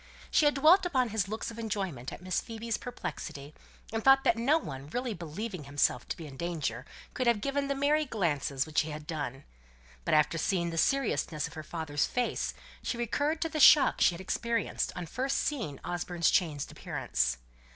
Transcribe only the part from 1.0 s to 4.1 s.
his looks of enjoyment at Miss Phoebe's perplexity, and